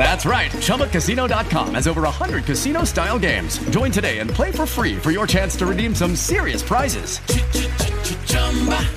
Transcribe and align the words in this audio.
That's 0.00 0.24
right. 0.24 0.50
ChumbaCasino.com 0.50 1.74
has 1.74 1.86
over 1.86 2.00
100 2.02 2.46
casino 2.46 2.84
style 2.84 3.18
games. 3.18 3.58
Join 3.68 3.92
today 3.92 4.20
and 4.20 4.30
play 4.30 4.50
for 4.50 4.64
free 4.64 4.96
for 4.96 5.10
your 5.10 5.26
chance 5.26 5.56
to 5.56 5.66
redeem 5.66 5.94
some 5.94 6.16
serious 6.16 6.62
prizes. 6.62 7.20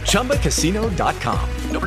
ChumbaCasino.com. 0.07 1.49
No 1.71 1.79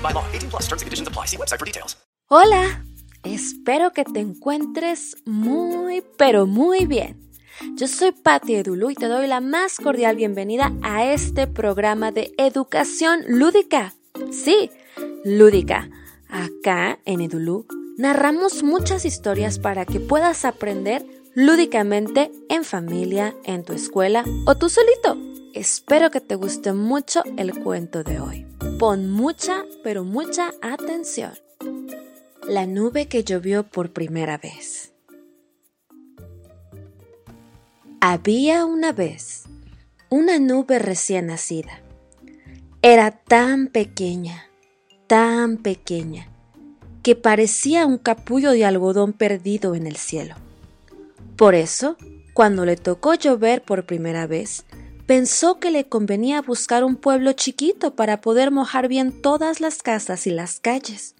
by 0.00 0.12
law. 0.12 0.24
18 0.32 0.50
plus 0.50 0.68
terms 0.68 0.82
and 0.82 0.86
conditions 0.86 1.08
apply. 1.08 1.26
See 1.26 1.36
website 1.36 1.58
for 1.58 1.66
details. 1.66 1.96
Hola, 2.28 2.84
espero 3.24 3.90
que 3.90 4.04
te 4.04 4.20
encuentres 4.20 5.16
muy, 5.26 6.04
pero 6.16 6.46
muy 6.46 6.86
bien. 6.86 7.18
Yo 7.74 7.88
soy 7.88 8.12
Patti 8.12 8.54
Edulu 8.54 8.90
y 8.90 8.94
te 8.94 9.06
doy 9.06 9.26
la 9.26 9.40
más 9.40 9.78
cordial 9.78 10.14
bienvenida 10.14 10.72
a 10.82 11.04
este 11.04 11.48
programa 11.48 12.12
de 12.12 12.32
educación 12.38 13.24
lúdica. 13.26 13.92
Sí, 14.30 14.70
lúdica. 15.24 15.90
Acá 16.28 17.00
en 17.04 17.22
Edulu 17.22 17.66
narramos 18.00 18.62
muchas 18.62 19.04
historias 19.04 19.58
para 19.58 19.84
que 19.84 20.00
puedas 20.00 20.46
aprender 20.46 21.04
lúdicamente 21.34 22.32
en 22.48 22.64
familia, 22.64 23.36
en 23.44 23.62
tu 23.62 23.74
escuela 23.74 24.24
o 24.46 24.56
tú 24.56 24.70
solito. 24.70 25.18
Espero 25.52 26.10
que 26.10 26.22
te 26.22 26.34
guste 26.34 26.72
mucho 26.72 27.22
el 27.36 27.52
cuento 27.60 28.02
de 28.02 28.18
hoy. 28.18 28.46
Pon 28.78 29.10
mucha, 29.10 29.64
pero 29.84 30.02
mucha 30.02 30.54
atención. 30.62 31.32
La 32.48 32.66
nube 32.66 33.06
que 33.06 33.22
llovió 33.22 33.64
por 33.64 33.92
primera 33.92 34.38
vez. 34.38 34.94
Había 38.00 38.64
una 38.64 38.92
vez 38.92 39.44
una 40.08 40.38
nube 40.38 40.78
recién 40.78 41.26
nacida. 41.26 41.82
Era 42.80 43.10
tan 43.10 43.66
pequeña, 43.66 44.48
tan 45.06 45.58
pequeña, 45.58 46.30
que 47.02 47.16
parecía 47.16 47.86
un 47.86 47.98
capullo 47.98 48.52
de 48.52 48.64
algodón 48.64 49.12
perdido 49.12 49.74
en 49.74 49.86
el 49.86 49.96
cielo. 49.96 50.34
Por 51.36 51.54
eso, 51.54 51.96
cuando 52.34 52.64
le 52.64 52.76
tocó 52.76 53.14
llover 53.14 53.62
por 53.62 53.86
primera 53.86 54.26
vez, 54.26 54.64
pensó 55.06 55.58
que 55.58 55.70
le 55.70 55.88
convenía 55.88 56.42
buscar 56.42 56.84
un 56.84 56.96
pueblo 56.96 57.32
chiquito 57.32 57.96
para 57.96 58.20
poder 58.20 58.50
mojar 58.50 58.88
bien 58.88 59.22
todas 59.22 59.60
las 59.60 59.82
casas 59.82 60.26
y 60.26 60.30
las 60.30 60.60
calles. 60.60 61.16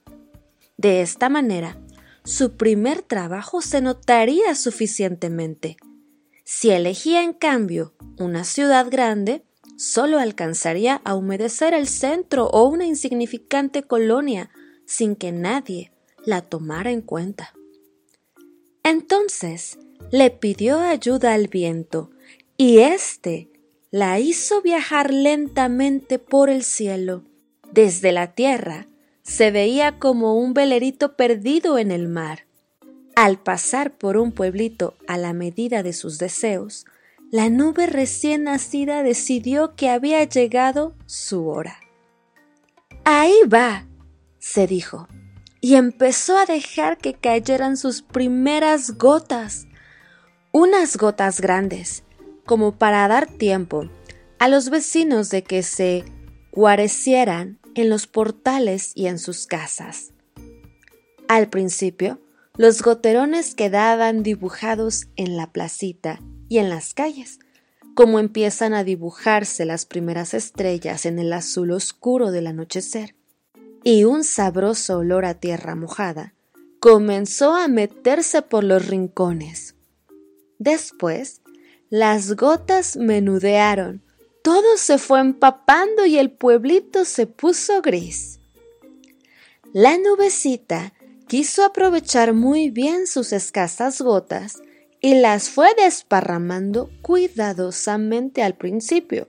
De 0.77 1.01
esta 1.01 1.29
manera, 1.29 1.79
su 2.25 2.57
primer 2.57 3.03
trabajo 3.03 3.63
se 3.63 3.81
notaría 3.81 4.55
suficientemente. 4.55 5.77
Si 6.45 6.71
elegía 6.71 7.23
en 7.23 7.33
cambio 7.33 7.95
una 8.19 8.45
ciudad 8.45 8.91
grande, 8.91 9.45
solo 9.77 10.19
alcanzaría 10.19 11.01
a 11.05 11.15
humedecer 11.15 11.75
el 11.75 11.89
centro 11.89 12.47
o 12.49 12.69
una 12.69 12.87
insignificante 12.87 13.83
colonia 13.83 14.51
sin 14.91 15.15
que 15.15 15.31
nadie 15.31 15.93
la 16.25 16.43
tomara 16.43 16.91
en 16.91 17.01
cuenta. 17.01 17.55
Entonces 18.83 19.79
le 20.11 20.31
pidió 20.31 20.81
ayuda 20.81 21.33
al 21.33 21.47
viento 21.47 22.11
y 22.57 22.79
éste 22.79 23.49
la 23.93 24.19
hizo 24.19 24.63
viajar 24.63 25.13
lentamente 25.13 26.19
por 26.19 26.51
el 26.51 26.65
cielo. 26.65 27.23
Desde 27.73 28.11
la 28.11 28.35
tierra 28.35 28.89
se 29.23 29.53
veía 29.53 30.01
como 30.01 30.37
un 30.37 30.55
velerito 30.55 31.15
perdido 31.17 31.79
en 31.79 31.93
el 31.93 32.09
mar. 32.09 32.47
Al 33.15 33.39
pasar 33.39 33.97
por 33.97 34.17
un 34.17 34.33
pueblito 34.33 34.97
a 35.07 35.17
la 35.19 35.33
medida 35.33 35.85
de 35.85 35.93
sus 35.93 36.19
deseos, 36.19 36.85
la 37.31 37.49
nube 37.49 37.87
recién 37.87 38.45
nacida 38.45 39.05
decidió 39.05 39.77
que 39.77 39.89
había 39.89 40.25
llegado 40.25 40.97
su 41.07 41.47
hora. 41.47 41.79
Ahí 43.05 43.37
va, 43.53 43.87
se 44.41 44.67
dijo, 44.67 45.07
y 45.61 45.77
empezó 45.77 46.37
a 46.37 46.47
dejar 46.47 46.99
que 46.99 47.15
cayeran 47.15 47.77
sus 47.77 48.03
primeras 48.03 48.99
gotas, 48.99 49.69
unas 50.51 50.97
gotas 50.97 51.41
grandes, 51.41 52.03
como 52.47 52.77
para 52.77 53.07
dar 53.07 53.29
tiempo 53.29 53.89
a 54.41 54.49
los 54.49 54.71
vecinos 54.71 55.31
de 55.31 55.43
que 55.43 55.63
se 55.63 56.05
guarecieran 56.51 57.61
en 57.75 57.89
los 57.89 58.07
portales 58.07 58.93
y 58.97 59.07
en 59.07 59.19
sus 59.19 59.47
casas. 59.47 60.13
Al 61.29 61.49
principio, 61.49 62.19
los 62.57 62.83
goterones 62.83 63.55
quedaban 63.55 64.23
dibujados 64.23 65.07
en 65.17 65.37
la 65.37 65.53
placita 65.53 66.21
y 66.49 66.59
en 66.59 66.69
las 66.69 66.95
calles, 66.95 67.39
como 67.95 68.19
empiezan 68.19 68.75
a 68.75 68.83
dibujarse 68.83 69.65
las 69.65 69.87
primeras 69.87 70.35
estrellas 70.35 71.07
en 71.07 71.19
el 71.19 71.33
azul 71.33 71.71
oscuro 71.71 72.33
del 72.33 72.49
anochecer. 72.49 73.15
Y 73.83 74.05
un 74.05 74.25
sabroso 74.25 74.99
olor 74.99 75.25
a 75.25 75.35
tierra 75.35 75.75
mojada 75.75 76.35
comenzó 76.81 77.55
a 77.55 77.69
meterse 77.69 78.43
por 78.43 78.65
los 78.65 78.87
rincones. 78.87 79.75
Después, 80.59 81.43
las 81.89 82.37
gotas 82.37 82.97
menudearon, 82.97 84.03
todo 84.43 84.77
se 84.77 84.99
fue 84.99 85.21
empapando 85.21 86.07
y 86.07 86.19
el 86.19 86.31
pueblito 86.31 87.05
se 87.05 87.27
puso 87.27 87.83
gris. 87.83 88.41
La 89.73 89.97
nubecita 89.99 90.95
quiso 91.29 91.65
aprovechar 91.65 92.33
muy 92.33 92.71
bien 92.71 93.07
sus 93.07 93.33
escasas 93.33 94.01
gotas 94.01 94.61
y 95.01 95.15
las 95.15 95.49
fue 95.49 95.69
desparramando 95.77 96.91
cuidadosamente 97.03 98.43
al 98.43 98.57
principio. 98.57 99.29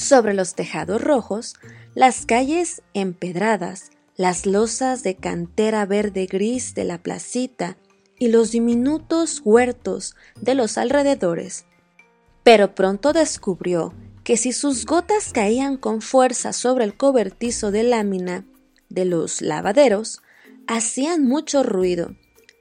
Sobre 0.00 0.32
los 0.32 0.54
tejados 0.54 1.02
rojos, 1.02 1.56
las 1.94 2.24
calles 2.24 2.80
empedradas, 2.94 3.90
las 4.16 4.46
losas 4.46 5.02
de 5.02 5.14
cantera 5.16 5.84
verde 5.84 6.24
gris 6.24 6.74
de 6.74 6.84
la 6.84 7.02
placita 7.02 7.76
y 8.18 8.28
los 8.28 8.50
diminutos 8.50 9.42
huertos 9.44 10.16
de 10.40 10.54
los 10.54 10.78
alrededores. 10.78 11.66
Pero 12.44 12.74
pronto 12.74 13.12
descubrió 13.12 13.92
que 14.24 14.38
si 14.38 14.52
sus 14.52 14.86
gotas 14.86 15.34
caían 15.34 15.76
con 15.76 16.00
fuerza 16.00 16.54
sobre 16.54 16.86
el 16.86 16.96
cobertizo 16.96 17.70
de 17.70 17.82
lámina 17.82 18.46
de 18.88 19.04
los 19.04 19.42
lavaderos, 19.42 20.22
hacían 20.66 21.26
mucho 21.26 21.62
ruido 21.62 22.16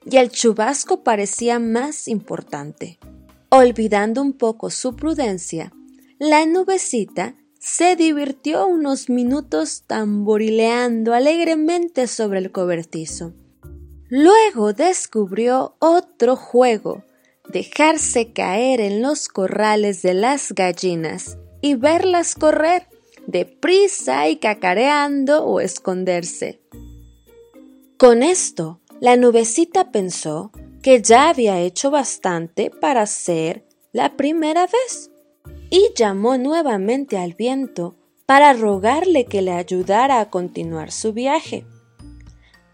y 0.06 0.18
el 0.18 0.30
chubasco 0.30 1.06
parecía 1.06 1.58
más 1.58 2.10
importante. 2.10 3.00
Olvidando 3.48 4.22
un 4.22 4.34
poco 4.34 4.70
su 4.70 4.98
prudencia, 4.98 5.72
la 6.19 6.46
nubecita 6.46 7.35
se 7.59 7.96
divirtió 7.96 8.68
unos 8.68 9.09
minutos 9.09 9.84
tamborileando 9.88 11.13
alegremente 11.13 12.07
sobre 12.07 12.40
el 12.40 12.52
cobertizo. 12.52 13.34
Luego 14.09 14.73
descubrió 14.73 15.78
otro 15.79 16.35
juego, 16.35 17.05
dejarse 17.47 18.34
caer 18.34 18.82
en 18.82 19.02
los 19.02 19.29
corrales 19.29 20.02
de 20.02 20.14
las 20.14 20.52
gallinas 20.52 21.38
y 21.61 21.76
verlas 21.76 22.35
correr 22.35 22.88
deprisa 23.26 24.28
y 24.28 24.38
cacareando 24.38 25.46
o 25.46 25.61
esconderse. 25.61 26.59
Con 27.97 28.23
esto, 28.23 28.82
la 28.99 29.16
nubecita 29.16 29.91
pensó 29.91 30.52
que 30.84 31.02
ya 31.02 31.29
había 31.29 31.61
hecho 31.61 31.91
bastante 31.91 32.72
para 32.72 33.05
ser 33.05 33.66
la 33.94 34.17
primera 34.17 34.66
vez 34.66 35.11
y 35.70 35.92
llamó 35.96 36.38
nuevamente 36.38 37.18
al 37.18 37.34
viento 37.34 37.96
para 38.26 38.54
rogarle 38.54 39.26
que 39.26 39.42
le 39.42 39.52
ayudara 39.52 40.20
a 40.20 40.30
continuar 40.30 40.92
su 40.92 41.14
viaje. 41.14 41.66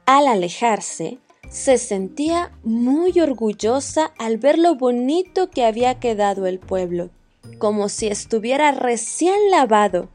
Al 0.06 0.28
alejarse, 0.28 1.20
se 1.50 1.78
sentía 1.78 2.52
muy 2.64 3.20
orgullosa 3.20 4.14
al 4.18 4.38
ver 4.38 4.60
lo 4.60 4.76
bonito 4.76 5.50
que 5.50 5.64
había 5.64 6.00
quedado 6.00 6.48
el 6.48 6.60
pueblo, 6.60 7.10
como 7.58 7.90
si 7.90 8.08
estuviera 8.08 8.72
recién 8.72 9.36
lavado. 9.52 10.10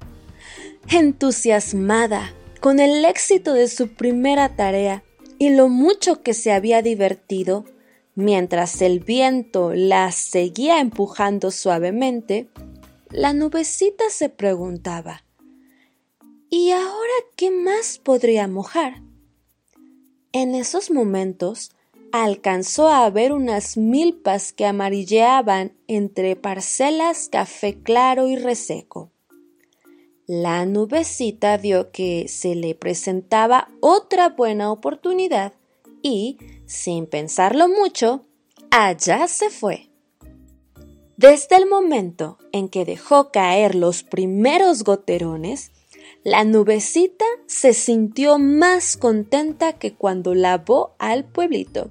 Entusiasmada, 0.91 2.35
con 2.61 2.79
el 2.79 3.05
éxito 3.05 3.55
de 3.55 3.69
su 3.69 3.89
primera 3.95 4.55
tarea 4.57 5.03
y 5.39 5.51
lo 5.51 5.69
mucho 5.69 6.23
que 6.23 6.35
se 6.35 6.53
había 6.53 6.83
divertido, 6.83 7.65
mientras 8.15 8.83
el 8.83 9.01
viento 9.01 9.73
la 9.75 10.13
seguía 10.13 10.81
empujando 10.81 11.51
suavemente, 11.51 12.49
la 13.11 13.33
nubecita 13.33 14.05
se 14.11 14.29
preguntaba 14.29 15.25
¿Y 16.49 16.73
ahora 16.73 17.13
qué 17.37 17.51
más 17.51 17.99
podría 17.99 18.49
mojar? 18.49 19.03
En 20.33 20.55
esos 20.55 20.91
momentos 20.91 21.71
alcanzó 22.13 22.89
a 22.89 23.09
ver 23.11 23.33
unas 23.33 23.77
milpas 23.77 24.53
que 24.53 24.67
amarilleaban 24.67 25.73
entre 25.87 26.35
parcelas 26.35 27.29
café 27.29 27.81
claro 27.83 28.27
y 28.27 28.37
reseco. 28.37 29.13
La 30.27 30.65
nubecita 30.67 31.57
vio 31.57 31.91
que 31.91 32.27
se 32.29 32.55
le 32.55 32.75
presentaba 32.75 33.69
otra 33.81 34.31
buena 34.31 34.71
oportunidad 34.73 35.53
y, 36.03 36.39
sin 36.71 37.07
pensarlo 37.07 37.69
mucho, 37.69 38.27
allá 38.71 39.27
se 39.27 39.51
fue. 39.51 39.91
Desde 41.17 41.57
el 41.57 41.67
momento 41.67 42.39
en 42.53 42.69
que 42.69 42.85
dejó 42.85 43.33
caer 43.33 43.75
los 43.75 44.05
primeros 44.05 44.85
goterones, 44.85 45.73
la 46.23 46.45
nubecita 46.45 47.25
se 47.47 47.75
sintió 47.75 48.39
más 48.39 48.97
contenta 48.97 49.73
que 49.73 49.95
cuando 49.97 50.33
lavó 50.37 50.95
al 51.01 51.25
pueblito. 51.25 51.91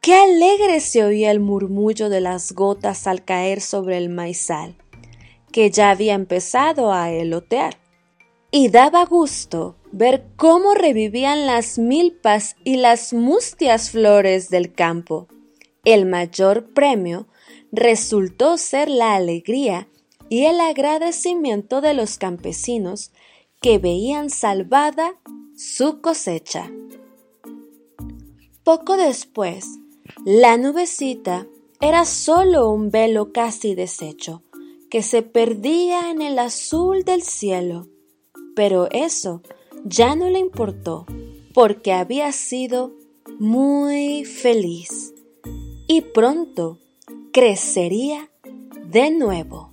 Qué 0.00 0.14
alegre 0.14 0.78
se 0.78 1.02
oía 1.02 1.32
el 1.32 1.40
murmullo 1.40 2.08
de 2.08 2.20
las 2.20 2.52
gotas 2.52 3.08
al 3.08 3.24
caer 3.24 3.60
sobre 3.60 3.98
el 3.98 4.08
maizal, 4.08 4.76
que 5.50 5.68
ya 5.70 5.90
había 5.90 6.14
empezado 6.14 6.92
a 6.92 7.10
elotear. 7.10 7.76
Y 8.52 8.68
daba 8.68 9.04
gusto 9.04 9.76
ver 9.92 10.26
cómo 10.36 10.74
revivían 10.74 11.46
las 11.46 11.78
milpas 11.78 12.56
y 12.64 12.76
las 12.76 13.12
mustias 13.12 13.90
flores 13.90 14.48
del 14.48 14.72
campo. 14.72 15.28
El 15.84 16.06
mayor 16.06 16.72
premio 16.72 17.28
resultó 17.70 18.56
ser 18.56 18.88
la 18.88 19.14
alegría 19.14 19.88
y 20.28 20.46
el 20.46 20.60
agradecimiento 20.60 21.80
de 21.80 21.94
los 21.94 22.16
campesinos 22.16 23.12
que 23.60 23.78
veían 23.78 24.30
salvada 24.30 25.14
su 25.56 26.00
cosecha. 26.00 26.70
Poco 28.64 28.96
después, 28.96 29.66
la 30.24 30.56
nubecita 30.56 31.46
era 31.80 32.04
solo 32.04 32.70
un 32.70 32.90
velo 32.90 33.32
casi 33.32 33.74
deshecho, 33.74 34.42
que 34.88 35.02
se 35.02 35.22
perdía 35.22 36.10
en 36.10 36.22
el 36.22 36.38
azul 36.38 37.04
del 37.04 37.22
cielo. 37.22 37.88
Pero 38.54 38.88
eso 38.90 39.42
ya 39.84 40.14
no 40.16 40.28
le 40.28 40.38
importó, 40.38 41.06
porque 41.54 41.92
había 41.92 42.32
sido 42.32 42.92
muy 43.38 44.24
feliz 44.24 45.14
y 45.86 46.00
pronto 46.00 46.78
crecería 47.32 48.30
de 48.86 49.10
nuevo. 49.10 49.72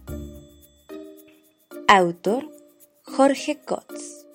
Autor 1.88 2.50
Jorge 3.03 3.59
Kotz 3.59 4.25